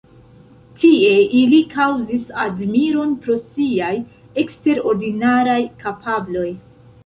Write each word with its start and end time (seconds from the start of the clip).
Tie, 0.83 1.11
ili 1.39 1.59
kaŭzis 1.73 2.25
admiron 2.45 3.13
pro 3.27 3.37
siaj 3.45 3.93
eksterordinaraj 4.47 5.63
kapabloj. 5.87 6.51